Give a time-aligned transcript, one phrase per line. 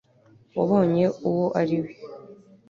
[0.57, 1.91] wabonye uwo ari we